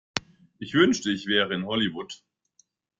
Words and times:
Ich 0.57 0.73
wünschte 0.73 1.11
ich 1.11 1.27
wäre 1.27 1.53
in 1.53 1.67
Hollywood. 1.67 2.23